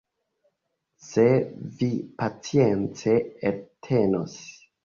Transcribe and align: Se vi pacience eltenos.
Se 1.07 1.25
vi 1.83 1.91
pacience 2.23 3.15
eltenos. 3.51 4.43